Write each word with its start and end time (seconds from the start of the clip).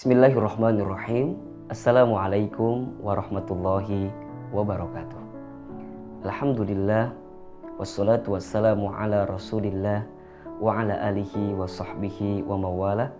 Bismillahirrahmanirrahim. 0.00 1.36
Assalamualaikum 1.68 2.88
warahmatullahi 3.04 4.08
wabarakatuh. 4.48 5.20
Alhamdulillah 6.24 7.12
wassalatu 7.76 8.32
wassalamu 8.32 8.88
ala 8.96 9.28
Rasulillah 9.28 10.08
wa 10.56 10.80
ala 10.80 10.96
alihi 11.04 11.52
wa 11.52 11.68
sahbihi 11.68 12.48
wa 12.48 12.56
mawala. 12.56 13.12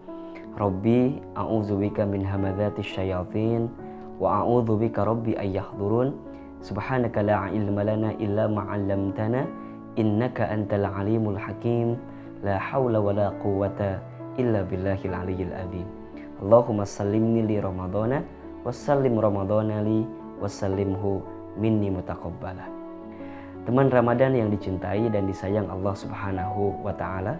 Rabbi 0.56 1.20
a'udzubika 1.36 2.08
min 2.08 2.24
hamadzati 2.24 2.80
syayatin 2.80 3.68
wa 4.16 4.40
a'udzubika 4.40 5.04
rabbi 5.04 5.36
ayyahdurun. 5.36 6.16
Subhanaka 6.64 7.20
la 7.20 7.52
ilma 7.52 7.84
lana 7.84 8.16
illa 8.16 8.48
ma 8.48 8.64
'allamtana 8.72 9.44
innaka 10.00 10.48
antal 10.48 10.88
alimul 10.88 11.36
hakim. 11.36 12.00
La 12.40 12.56
haula 12.56 13.04
wa 13.04 13.12
la 13.12 13.28
quwwata 13.36 14.00
illa 14.40 14.64
billahil 14.64 15.12
aliyyil 15.12 15.52
azim. 15.52 15.99
Allahumma 16.40 16.88
sallimni 16.88 17.44
li 17.44 17.60
ramadhana 17.60 18.24
wassallim 18.65 19.20
ramadhana 19.20 19.84
li 19.84 20.09
wassallimhu 20.40 21.20
minni 21.60 21.92
mutaqabbala. 21.92 22.65
Teman 23.68 23.92
Ramadan 23.92 24.32
yang 24.32 24.48
dicintai 24.48 25.12
dan 25.12 25.28
disayang 25.28 25.68
Allah 25.68 25.92
Subhanahu 25.92 26.80
wa 26.80 26.96
taala. 26.96 27.37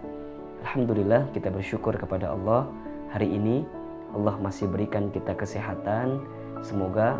Alhamdulillah 0.60 1.33
kita 1.33 1.48
bersyukur 1.48 1.97
kepada 1.97 2.36
Allah 2.36 2.69
hari 3.08 3.33
ini 3.33 3.64
Allah 4.12 4.36
masih 4.36 4.69
berikan 4.69 5.08
kita 5.08 5.32
kesehatan. 5.32 6.20
Semoga 6.60 7.16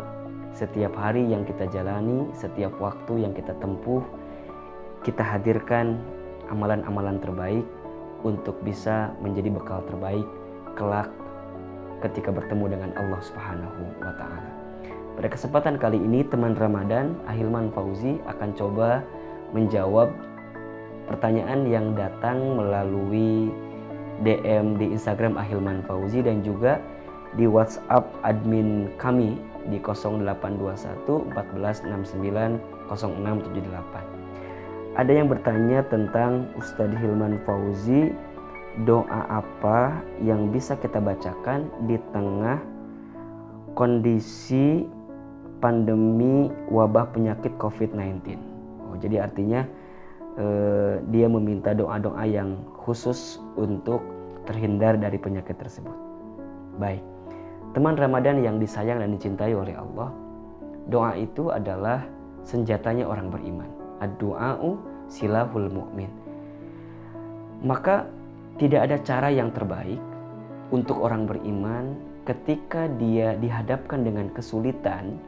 setiap 0.53 0.93
hari 0.93 1.33
yang 1.33 1.41
kita 1.49 1.65
jalani, 1.73 2.29
setiap 2.37 2.77
waktu 2.77 3.25
yang 3.25 3.33
kita 3.33 3.57
tempuh, 3.57 4.05
kita 5.01 5.25
hadirkan 5.25 5.97
amalan-amalan 6.53 7.17
terbaik 7.17 7.65
untuk 8.21 8.61
bisa 8.61 9.17
menjadi 9.17 9.49
bekal 9.49 9.81
terbaik 9.89 10.29
kelak 10.77 11.09
ketika 12.01 12.33
bertemu 12.33 12.75
dengan 12.77 12.91
Allah 12.97 13.21
Subhanahu 13.21 13.81
wa 14.01 14.13
taala. 14.17 14.51
Pada 15.15 15.27
kesempatan 15.29 15.75
kali 15.77 16.01
ini 16.01 16.25
teman 16.25 16.57
Ramadan 16.57 17.13
Ahilman 17.29 17.69
Fauzi 17.71 18.17
akan 18.25 18.49
coba 18.57 19.05
menjawab 19.53 20.09
pertanyaan 21.05 21.67
yang 21.67 21.93
datang 21.93 22.57
melalui 22.57 23.51
DM 24.23 24.77
di 24.79 24.93
Instagram 24.95 25.37
Ahilman 25.37 25.83
Fauzi 25.85 26.23
dan 26.23 26.41
juga 26.41 26.79
di 27.35 27.47
WhatsApp 27.47 28.07
admin 28.25 28.91
kami 28.99 29.37
di 29.69 29.77
0821 29.77 31.31
1469 31.37 32.57
0678. 32.89 34.21
Ada 34.91 35.11
yang 35.11 35.31
bertanya 35.31 35.87
tentang 35.87 36.51
Ustadz 36.59 36.99
Hilman 36.99 37.39
Fauzi 37.47 38.11
doa 38.87 39.21
apa 39.27 39.99
yang 40.23 40.47
bisa 40.49 40.79
kita 40.79 41.03
bacakan 41.03 41.67
di 41.91 41.99
tengah 42.15 42.59
kondisi 43.75 44.87
pandemi 45.59 46.47
wabah 46.71 47.11
penyakit 47.11 47.53
COVID-19. 47.59 48.35
Oh, 48.87 48.95
jadi 48.97 49.27
artinya 49.27 49.67
eh, 50.39 51.03
dia 51.11 51.27
meminta 51.27 51.75
doa-doa 51.75 52.23
yang 52.25 52.57
khusus 52.79 53.37
untuk 53.59 54.01
terhindar 54.47 54.97
dari 54.97 55.19
penyakit 55.21 55.59
tersebut. 55.59 55.93
Baik, 56.79 57.03
teman 57.77 57.93
Ramadan 57.99 58.41
yang 58.41 58.57
disayang 58.57 59.03
dan 59.03 59.13
dicintai 59.13 59.53
oleh 59.53 59.77
Allah, 59.77 60.09
doa 60.89 61.13
itu 61.13 61.53
adalah 61.53 62.01
senjatanya 62.41 63.05
orang 63.05 63.29
beriman. 63.29 63.69
Ad-du'a'u 64.01 64.81
silahul 65.05 65.69
mu'min. 65.69 66.09
Maka 67.61 68.09
tidak 68.59 68.81
ada 68.89 68.97
cara 69.05 69.29
yang 69.31 69.53
terbaik 69.53 70.01
untuk 70.71 71.03
orang 71.03 71.27
beriman 71.27 71.95
ketika 72.23 72.87
dia 72.99 73.35
dihadapkan 73.39 74.03
dengan 74.03 74.31
kesulitan, 74.31 75.19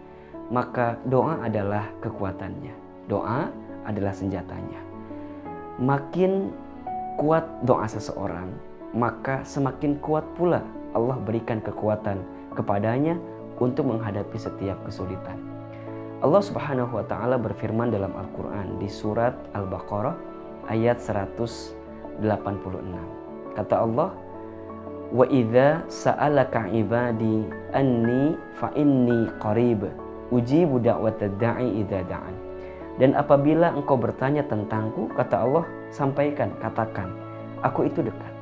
maka 0.53 0.99
doa 1.07 1.41
adalah 1.43 1.89
kekuatannya. 1.99 2.73
Doa 3.11 3.51
adalah 3.83 4.15
senjatanya. 4.15 4.79
Makin 5.81 6.53
kuat 7.19 7.43
doa 7.67 7.89
seseorang, 7.89 8.47
maka 8.95 9.41
semakin 9.43 9.97
kuat 9.99 10.23
pula 10.37 10.63
Allah 10.93 11.17
berikan 11.19 11.59
kekuatan 11.59 12.21
kepadanya 12.53 13.17
untuk 13.57 13.89
menghadapi 13.89 14.37
setiap 14.37 14.77
kesulitan. 14.85 15.35
Allah 16.23 16.39
Subhanahu 16.39 16.95
wa 16.95 17.03
taala 17.03 17.35
berfirman 17.35 17.91
dalam 17.91 18.15
Al-Qur'an 18.15 18.79
di 18.79 18.87
surat 18.87 19.35
Al-Baqarah 19.51 20.15
ayat 20.71 21.03
186. 22.21 23.55
Kata 23.57 23.75
Allah, 23.85 24.09
"Wa 25.13 25.25
idza 25.29 25.85
sa'alaka 25.89 26.69
ibadi 26.73 27.45
anni 27.73 28.37
fa 28.57 28.73
inni 28.73 29.29
qarib, 29.41 29.85
ujibu 30.33 30.81
da'watad 30.81 31.37
da'i 31.37 31.85
idza 31.85 32.01
da'an." 32.05 32.35
Dan 33.01 33.17
apabila 33.17 33.73
engkau 33.73 33.97
bertanya 33.97 34.45
tentangku, 34.45 35.09
kata 35.17 35.41
Allah, 35.41 35.65
sampaikan, 35.89 36.53
katakan, 36.61 37.09
aku 37.65 37.89
itu 37.89 38.05
dekat. 38.05 38.33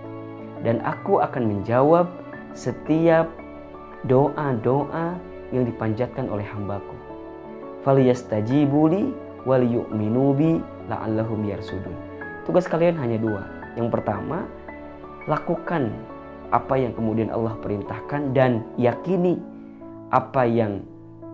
Dan 0.59 0.83
aku 0.83 1.23
akan 1.23 1.43
menjawab 1.47 2.11
setiap 2.51 3.31
doa-doa 4.05 5.15
yang 5.55 5.63
dipanjatkan 5.63 6.27
oleh 6.27 6.43
hambaku. 6.43 6.95
Faliyastajibuli 7.87 9.15
wal 9.47 9.63
yu'minu 9.63 10.35
la'allahum 10.91 11.47
yarsudun. 11.47 11.95
Tugas 12.43 12.67
kalian 12.67 12.99
hanya 12.99 13.17
dua. 13.21 13.60
Yang 13.75 13.87
pertama, 13.99 14.47
lakukan 15.25 15.91
apa 16.51 16.75
yang 16.75 16.91
kemudian 16.91 17.31
Allah 17.31 17.55
perintahkan 17.63 18.35
dan 18.35 18.67
yakini 18.75 19.39
apa 20.11 20.43
yang 20.43 20.83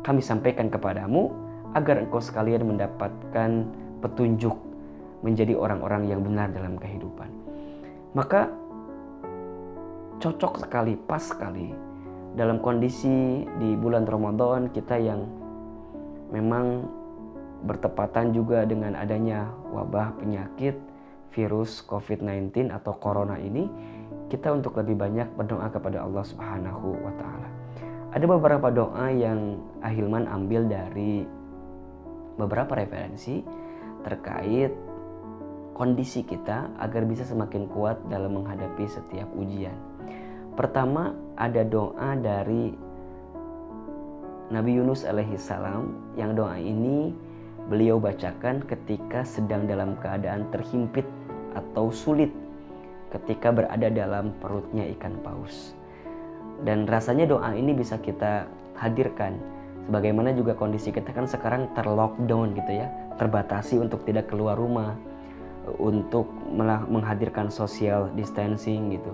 kami 0.06 0.22
sampaikan 0.22 0.70
kepadamu 0.70 1.34
agar 1.74 1.98
engkau 2.00 2.22
sekalian 2.22 2.64
mendapatkan 2.64 3.66
petunjuk 4.00 4.54
menjadi 5.26 5.58
orang-orang 5.58 6.06
yang 6.06 6.22
benar 6.22 6.54
dalam 6.54 6.78
kehidupan. 6.78 7.28
Maka 8.14 8.54
cocok 10.22 10.62
sekali, 10.62 10.94
pas 10.94 11.22
sekali 11.22 11.74
dalam 12.38 12.62
kondisi 12.62 13.46
di 13.58 13.74
bulan 13.74 14.06
Ramadan 14.06 14.70
kita 14.70 15.02
yang 15.02 15.26
memang 16.30 16.86
bertepatan 17.66 18.30
juga 18.38 18.62
dengan 18.70 18.94
adanya 18.94 19.50
wabah 19.74 20.14
penyakit 20.22 20.78
virus 21.36 21.84
COVID-19 21.86 22.72
atau 22.72 22.96
corona 22.98 23.40
ini, 23.40 23.68
kita 24.28 24.52
untuk 24.52 24.76
lebih 24.80 25.00
banyak 25.00 25.28
berdoa 25.36 25.72
kepada 25.72 26.04
Allah 26.04 26.24
Subhanahu 26.24 27.00
wa 27.00 27.14
taala. 27.16 27.50
Ada 28.12 28.26
beberapa 28.28 28.68
doa 28.72 29.08
yang 29.12 29.60
Ahilman 29.84 30.28
ambil 30.28 30.68
dari 30.68 31.24
beberapa 32.40 32.78
referensi 32.78 33.44
terkait 34.04 34.72
kondisi 35.78 36.26
kita 36.26 36.74
agar 36.82 37.06
bisa 37.06 37.22
semakin 37.28 37.70
kuat 37.70 38.02
dalam 38.10 38.42
menghadapi 38.42 38.88
setiap 38.90 39.30
ujian. 39.38 39.76
Pertama, 40.58 41.14
ada 41.38 41.62
doa 41.62 42.18
dari 42.18 42.74
Nabi 44.48 44.80
Yunus 44.80 45.06
alaihi 45.06 45.38
salam 45.38 45.94
yang 46.18 46.34
doa 46.34 46.58
ini 46.58 47.14
beliau 47.68 48.00
bacakan 48.00 48.64
ketika 48.64 49.28
sedang 49.28 49.68
dalam 49.68 50.00
keadaan 50.00 50.48
terhimpit 50.50 51.04
atau 51.58 51.90
sulit 51.90 52.30
ketika 53.10 53.50
berada 53.50 53.90
dalam 53.90 54.36
perutnya 54.38 54.86
ikan 54.94 55.18
paus. 55.26 55.74
Dan 56.62 56.86
rasanya 56.86 57.26
doa 57.26 57.54
ini 57.58 57.74
bisa 57.74 57.98
kita 57.98 58.46
hadirkan 58.78 59.38
sebagaimana 59.90 60.36
juga 60.38 60.54
kondisi 60.54 60.94
kita 60.94 61.10
kan 61.16 61.26
sekarang 61.26 61.72
terlockdown 61.74 62.54
gitu 62.54 62.72
ya, 62.78 62.88
terbatasi 63.18 63.82
untuk 63.82 64.06
tidak 64.06 64.30
keluar 64.30 64.54
rumah, 64.60 64.94
untuk 65.76 66.28
menghadirkan 66.88 67.52
social 67.52 68.08
distancing 68.16 68.96
gitu. 68.96 69.12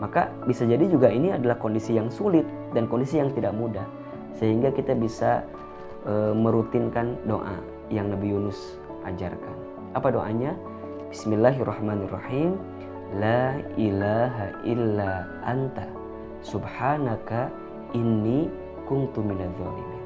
Maka 0.00 0.32
bisa 0.48 0.66
jadi 0.66 0.82
juga 0.88 1.12
ini 1.12 1.30
adalah 1.30 1.60
kondisi 1.60 1.94
yang 1.94 2.10
sulit 2.10 2.42
dan 2.74 2.90
kondisi 2.90 3.22
yang 3.22 3.30
tidak 3.30 3.54
mudah 3.54 3.86
sehingga 4.34 4.74
kita 4.74 4.98
bisa 4.98 5.46
e, 6.02 6.34
merutinkan 6.34 7.14
doa 7.28 7.54
yang 7.92 8.10
Nabi 8.10 8.34
Yunus 8.34 8.80
ajarkan. 9.06 9.54
Apa 9.94 10.10
doanya? 10.10 10.56
Bismillahirrahmanirrahim. 11.12 12.56
La 13.20 13.60
ilaha 13.76 14.48
illa 14.64 15.28
anta 15.44 15.84
subhanaka 16.40 17.52
inni 17.92 18.48
kuntu 18.88 19.20
minadz 19.20 19.52
zalimin. 19.60 20.02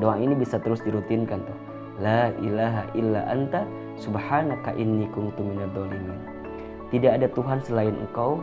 Doa 0.00 0.16
ini 0.16 0.32
bisa 0.32 0.56
terus 0.56 0.80
dirutinkan 0.88 1.44
tuh. 1.44 1.58
La 2.00 2.32
ilaha 2.40 2.88
illa 2.96 3.28
anta 3.28 3.68
subhanaka 4.00 4.72
inni 4.72 5.04
kuntu 5.12 5.44
minadz 5.44 5.76
zalimin. 5.76 6.16
Tidak 6.88 7.12
ada 7.12 7.28
Tuhan 7.28 7.60
selain 7.60 7.92
Engkau. 7.92 8.40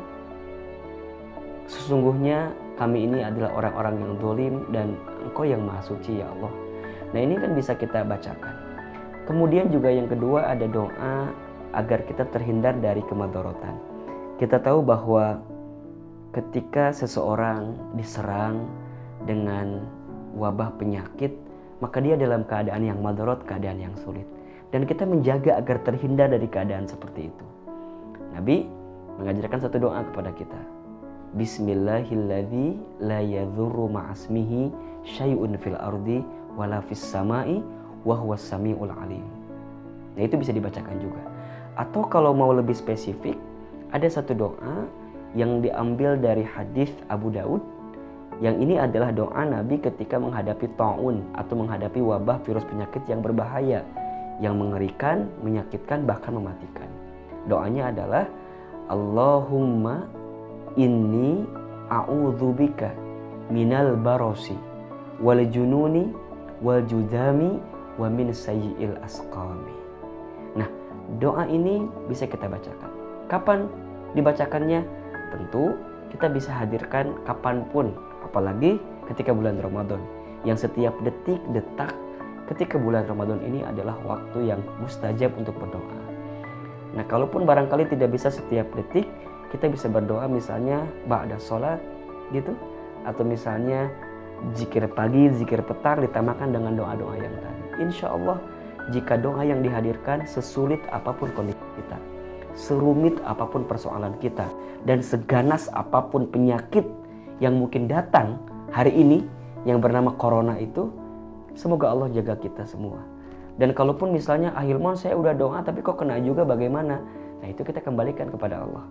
Sesungguhnya 1.65 2.53
kami 2.77 3.09
ini 3.09 3.25
adalah 3.25 3.50
orang-orang 3.57 3.97
yang 3.97 4.13
dolim 4.21 4.53
dan 4.69 4.94
Engkau 5.25 5.41
yang 5.41 5.65
maha 5.65 5.81
suci 5.81 6.21
ya 6.21 6.30
Allah. 6.38 6.53
Nah 7.18 7.19
ini 7.25 7.33
kan 7.41 7.57
bisa 7.57 7.74
kita 7.74 8.06
bacakan. 8.06 8.53
Kemudian 9.25 9.74
juga 9.74 9.89
yang 9.89 10.06
kedua 10.06 10.53
ada 10.53 10.69
doa 10.69 11.49
agar 11.74 12.06
kita 12.06 12.25
terhindar 12.30 12.77
dari 12.77 13.04
kemadorotan. 13.06 13.77
Kita 14.42 14.57
tahu 14.63 14.81
bahwa 14.81 15.44
ketika 16.33 16.94
seseorang 16.95 17.75
diserang 17.98 18.66
dengan 19.27 19.83
wabah 20.38 20.77
penyakit, 20.80 21.36
maka 21.83 22.00
dia 22.00 22.16
dalam 22.16 22.45
keadaan 22.45 22.83
yang 22.86 23.00
madorot, 23.00 23.44
keadaan 23.44 23.80
yang 23.81 23.95
sulit. 24.00 24.25
Dan 24.69 24.86
kita 24.86 25.04
menjaga 25.04 25.57
agar 25.57 25.81
terhindar 25.81 26.30
dari 26.30 26.45
keadaan 26.45 26.86
seperti 26.86 27.33
itu. 27.33 27.45
Nabi 28.38 28.69
mengajarkan 29.18 29.60
satu 29.65 29.81
doa 29.81 30.06
kepada 30.06 30.30
kita. 30.38 30.62
Bismillahilladzi 31.33 33.01
la 33.06 33.22
yadhurru 33.22 33.89
ma'asmihi 33.89 34.74
syai'un 35.06 35.57
fil 35.62 35.77
ardi 35.77 36.22
wala 36.54 36.81
fis 36.86 37.01
sama'i 37.01 37.62
wa 38.06 38.15
huwas 38.18 38.42
samiul 38.42 38.94
alim. 38.94 39.25
Nah 40.18 40.22
itu 40.25 40.38
bisa 40.38 40.54
dibacakan 40.54 40.98
juga. 41.01 41.22
Atau 41.79 42.03
kalau 42.11 42.35
mau 42.35 42.51
lebih 42.51 42.75
spesifik, 42.75 43.39
ada 43.95 44.03
satu 44.11 44.35
doa 44.35 44.83
yang 45.31 45.63
diambil 45.63 46.19
dari 46.19 46.43
hadis 46.43 46.91
Abu 47.07 47.31
Daud 47.31 47.63
yang 48.43 48.55
ini 48.59 48.79
adalah 48.79 49.11
doa 49.11 49.43
Nabi 49.43 49.79
ketika 49.83 50.15
menghadapi 50.15 50.67
taun 50.79 51.23
atau 51.35 51.59
menghadapi 51.59 51.99
wabah 51.99 52.39
virus 52.47 52.63
penyakit 52.67 53.03
yang 53.07 53.19
berbahaya, 53.19 53.83
yang 54.39 54.55
mengerikan, 54.55 55.27
menyakitkan, 55.43 56.07
bahkan 56.07 56.35
mematikan. 56.35 56.87
Doanya 57.51 57.91
adalah 57.91 58.25
Allahumma 58.87 60.07
inni 60.79 61.43
a'udzubika 61.91 62.95
minal 63.51 63.99
barosi 63.99 64.55
wal 65.19 65.43
jununi 65.51 66.07
wal 66.63 66.79
judami 66.87 67.59
wa 67.99 68.07
min 68.07 68.31
sayyi'il 68.31 68.95
asqami. 69.03 69.88
Doa 71.17 71.50
ini 71.50 71.89
bisa 72.06 72.29
kita 72.29 72.45
bacakan. 72.45 72.91
Kapan 73.25 73.65
dibacakannya? 74.13 74.85
Tentu 75.33 75.73
kita 76.13 76.29
bisa 76.29 76.53
hadirkan 76.53 77.17
kapan 77.25 77.65
pun 77.73 77.94
apalagi 78.25 78.77
ketika 79.09 79.33
bulan 79.33 79.57
Ramadan 79.57 80.01
yang 80.45 80.57
setiap 80.57 80.94
detik 81.01 81.41
detak 81.53 81.94
ketika 82.50 82.81
bulan 82.81 83.06
Ramadan 83.06 83.41
ini 83.45 83.61
adalah 83.61 83.97
waktu 84.06 84.50
yang 84.50 84.61
mustajab 84.81 85.33
untuk 85.38 85.53
berdoa. 85.57 85.97
Nah, 86.97 87.06
kalaupun 87.06 87.45
barangkali 87.45 87.94
tidak 87.94 88.09
bisa 88.09 88.33
setiap 88.33 88.65
detik, 88.73 89.05
kita 89.53 89.69
bisa 89.69 89.85
berdoa 89.85 90.25
misalnya 90.25 90.81
ba'da 91.05 91.38
sholat 91.38 91.77
gitu 92.33 92.57
atau 93.05 93.21
misalnya 93.21 93.94
zikir 94.57 94.89
pagi, 94.89 95.29
zikir 95.29 95.62
petang 95.62 96.01
ditambahkan 96.01 96.50
dengan 96.50 96.73
doa-doa 96.73 97.15
yang 97.17 97.33
tadi. 97.38 97.63
Insya 97.85 98.09
Allah 98.13 98.41
jika 98.89 99.18
doa 99.18 99.45
yang 99.45 99.62
dihadirkan 99.62 100.25
sesulit 100.25 100.81
apa 100.89 101.13
pun 101.13 101.30
kondisi 101.38 101.62
kita, 101.77 101.97
serumit 102.57 103.18
apa 103.24 103.45
pun 103.45 103.65
persoalan 103.65 104.18
kita, 104.18 104.50
dan 104.83 105.06
seganas 105.06 105.69
apa 105.71 106.09
pun 106.09 106.25
penyakit 106.25 106.86
yang 107.39 107.56
mungkin 107.56 107.86
datang 107.88 108.41
hari 108.74 108.91
ini 108.94 109.24
yang 109.63 109.80
bernama 109.80 110.13
corona 110.18 110.57
itu 110.57 110.89
semoga 111.53 111.94
Allah 111.94 112.09
jaga 112.12 112.36
kita 112.36 112.65
semua. 112.65 113.00
Dan 113.59 113.75
kalaupun 113.75 114.15
misalnya 114.15 114.56
ahilmon 114.56 114.95
saya 114.95 115.19
udah 115.19 115.36
doa 115.36 115.59
tapi 115.59 115.83
kok 115.83 116.00
kena 116.00 116.15
juga 116.24 116.47
bagaimana? 116.47 117.03
Nah 117.44 117.47
itu 117.47 117.59
kita 117.63 117.83
kembalikan 117.83 118.31
kepada 118.31 118.63
Allah. 118.63 118.88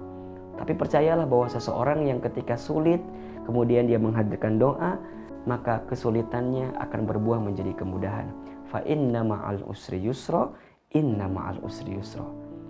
Tapi 0.60 0.76
percayalah 0.76 1.24
bahwa 1.24 1.48
seseorang 1.48 2.04
yang 2.04 2.20
ketika 2.20 2.58
sulit 2.58 3.00
kemudian 3.48 3.88
dia 3.88 3.96
menghadirkan 3.96 4.60
doa 4.60 5.00
maka 5.48 5.80
kesulitannya 5.88 6.76
akan 6.76 7.00
berbuah 7.08 7.40
menjadi 7.40 7.72
kemudahan 7.72 8.28
fa 8.68 8.84
inna 8.84 9.24
ma'al 9.24 9.64
usri 9.66 10.00
yusra 10.00 10.48
inna 10.92 11.26
ma'al 11.26 11.60
usri 11.64 11.96
yusra 11.96 12.24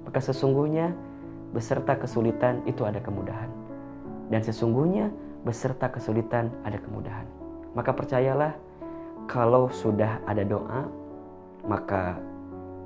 maka 0.06 0.18
sesungguhnya 0.22 0.94
beserta 1.52 1.98
kesulitan 1.98 2.62
itu 2.64 2.86
ada 2.86 3.02
kemudahan 3.02 3.50
dan 4.28 4.40
sesungguhnya 4.44 5.08
beserta 5.42 5.88
kesulitan 5.88 6.52
ada 6.66 6.76
kemudahan. 6.76 7.26
Maka 7.72 7.96
percayalah 7.96 8.52
kalau 9.28 9.72
sudah 9.72 10.20
ada 10.28 10.44
doa 10.44 10.88
maka 11.68 12.16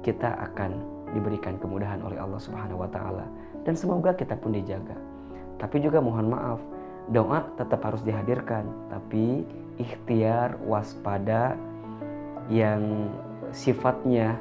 kita 0.02 0.34
akan 0.50 0.74
diberikan 1.14 1.58
kemudahan 1.60 2.02
oleh 2.02 2.18
Allah 2.18 2.40
Subhanahu 2.40 2.82
wa 2.82 2.90
taala 2.90 3.26
dan 3.62 3.78
semoga 3.78 4.14
kita 4.14 4.34
pun 4.38 4.54
dijaga. 4.54 4.96
Tapi 5.58 5.78
juga 5.78 6.02
mohon 6.02 6.34
maaf, 6.34 6.58
doa 7.14 7.46
tetap 7.54 7.86
harus 7.86 8.02
dihadirkan, 8.02 8.66
tapi 8.90 9.46
ikhtiar 9.78 10.58
waspada 10.66 11.54
yang 12.50 13.12
sifatnya 13.52 14.38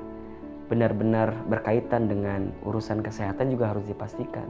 benar-benar 0.71 1.36
berkaitan 1.51 2.07
dengan 2.07 2.50
urusan 2.63 3.03
kesehatan 3.03 3.51
juga 3.51 3.75
harus 3.75 3.83
dipastikan. 3.86 4.48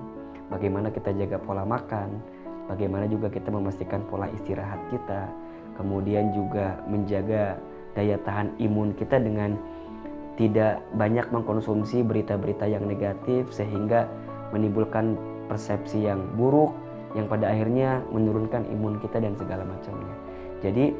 Bagaimana 0.53 0.93
kita 0.93 1.15
jaga 1.15 1.41
pola 1.41 1.65
makan, 1.65 2.21
Bagaimana 2.71 3.03
juga 3.09 3.27
kita 3.27 3.51
memastikan 3.51 3.99
pola 4.07 4.31
istirahat 4.31 4.79
kita, 4.87 5.27
kemudian 5.75 6.31
juga 6.31 6.79
menjaga 6.87 7.59
daya 7.97 8.15
tahan 8.23 8.55
imun 8.63 8.95
kita 8.95 9.19
dengan 9.19 9.59
tidak 10.39 10.79
banyak 10.95 11.27
mengkonsumsi 11.35 11.99
berita-berita 12.07 12.63
yang 12.71 12.87
negatif 12.87 13.51
sehingga 13.51 14.07
menimbulkan 14.55 15.19
persepsi 15.51 16.07
yang 16.07 16.23
buruk 16.39 16.71
yang 17.11 17.27
pada 17.27 17.51
akhirnya 17.51 17.99
menurunkan 18.07 18.63
imun 18.71 19.03
kita 19.03 19.19
dan 19.19 19.35
segala 19.35 19.67
macamnya. 19.67 20.15
Jadi 20.63 20.95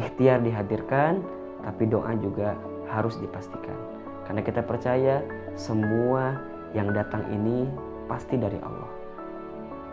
ikhtiar 0.00 0.40
dihadirkan 0.40 1.20
tapi 1.64 1.88
doa 1.88 2.12
juga 2.18 2.56
harus 2.90 3.16
dipastikan. 3.20 3.76
Karena 4.26 4.42
kita 4.46 4.62
percaya 4.62 5.22
semua 5.58 6.38
yang 6.74 6.94
datang 6.94 7.26
ini 7.34 7.66
pasti 8.06 8.38
dari 8.38 8.58
Allah. 8.62 8.90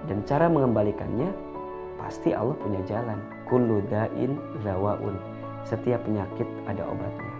Dan 0.05 0.21
cara 0.29 0.45
mengembalikannya 0.45 1.29
pasti 1.97 2.31
Allah 2.33 2.53
punya 2.57 2.81
jalan. 2.85 3.17
Kullu 3.49 3.81
da'in 3.89 4.37
zawaun. 4.61 5.17
Setiap 5.65 6.05
penyakit 6.05 6.45
ada 6.69 6.85
obatnya. 6.85 7.33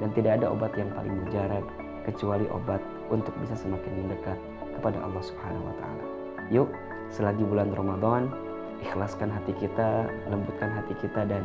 Dan 0.00 0.08
tidak 0.16 0.42
ada 0.42 0.46
obat 0.50 0.72
yang 0.74 0.90
paling 0.96 1.12
mujarab 1.24 1.64
kecuali 2.08 2.48
obat 2.50 2.80
untuk 3.12 3.32
bisa 3.44 3.54
semakin 3.54 3.92
mendekat 4.04 4.38
kepada 4.74 4.98
Allah 5.04 5.22
Subhanahu 5.22 5.68
wa 5.68 5.74
taala. 5.76 6.04
Yuk, 6.48 6.68
selagi 7.12 7.44
bulan 7.44 7.70
Ramadan, 7.76 8.32
ikhlaskan 8.80 9.28
hati 9.28 9.52
kita, 9.60 10.08
lembutkan 10.32 10.72
hati 10.72 10.96
kita 10.98 11.28
dan 11.28 11.44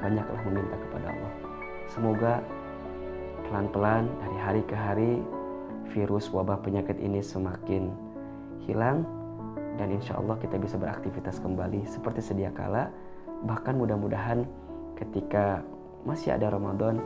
banyaklah 0.00 0.40
meminta 0.48 0.76
kepada 0.88 1.12
Allah. 1.12 1.49
Semoga 1.90 2.38
pelan-pelan 3.50 4.06
dari 4.22 4.38
hari 4.38 4.62
ke 4.62 4.78
hari 4.78 5.18
virus 5.90 6.30
wabah 6.30 6.62
penyakit 6.62 6.94
ini 7.02 7.18
semakin 7.18 7.90
hilang 8.62 9.02
dan 9.74 9.90
insya 9.90 10.14
Allah 10.14 10.38
kita 10.38 10.54
bisa 10.54 10.78
beraktivitas 10.78 11.42
kembali 11.42 11.82
seperti 11.90 12.22
sedia 12.22 12.54
kala. 12.54 12.94
Bahkan 13.42 13.74
mudah-mudahan 13.74 14.46
ketika 15.02 15.66
masih 16.06 16.38
ada 16.38 16.54
Ramadan 16.54 17.02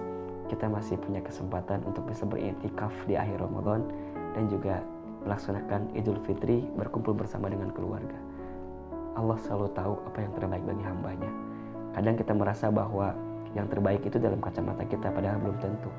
kita 0.53 0.69
masih 0.69 1.01
punya 1.01 1.25
kesempatan 1.25 1.81
untuk 1.89 2.05
bisa 2.05 2.29
beriktikaf 2.29 2.93
di 3.09 3.17
akhir 3.17 3.41
Ramadan 3.41 3.89
dan 4.37 4.53
juga 4.53 4.85
melaksanakan 5.25 5.97
Idul 5.97 6.21
Fitri 6.29 6.61
berkumpul 6.77 7.17
bersama 7.17 7.49
dengan 7.49 7.73
keluarga. 7.73 8.21
Allah 9.17 9.41
selalu 9.49 9.73
tahu 9.73 9.97
apa 10.13 10.19
yang 10.21 10.33
terbaik 10.37 10.65
bagi 10.69 10.85
hambanya. 10.85 11.31
Kadang 11.97 12.21
kita 12.21 12.37
merasa 12.37 12.69
bahwa 12.69 13.17
yang 13.55 13.71
terbaik 13.71 14.03
itu 14.03 14.19
dalam 14.19 14.43
kacamata 14.43 14.83
kita 14.87 15.11
padahal 15.15 15.39
belum 15.41 15.59
tentu 15.63 15.91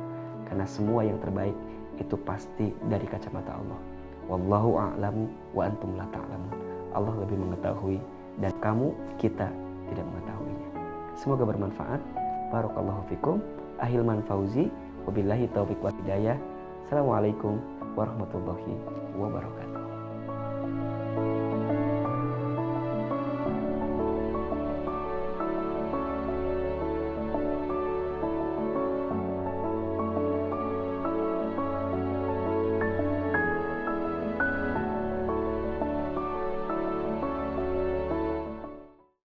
karena 0.46 0.68
semua 0.68 1.02
yang 1.08 1.18
terbaik 1.24 1.56
itu 1.96 2.16
pasti 2.28 2.76
dari 2.92 3.08
kacamata 3.08 3.56
Allah 3.56 3.96
Wallahu 4.26 4.82
a'lamu 4.82 5.30
wa 5.54 5.70
antum 5.70 5.94
la 5.94 6.06
ta'lamun. 6.10 6.54
Allah 6.98 7.14
lebih 7.22 7.38
mengetahui 7.38 8.02
dan 8.42 8.52
kamu 8.58 8.90
kita 9.22 9.48
tidak 9.94 10.06
mengetahuinya. 10.10 10.70
Semoga 11.14 11.46
bermanfaat. 11.46 12.02
Barakallahu 12.50 13.06
fikum. 13.14 13.38
Ahilman 13.78 14.26
Fauzi. 14.26 14.72
Wabillahi 15.06 15.46
taufiq 15.54 15.78
wa 15.86 15.94
hidayah. 16.02 16.38
Assalamualaikum 16.90 17.62
warahmatullahi 17.94 18.74
wabarakatuh. 19.14 19.75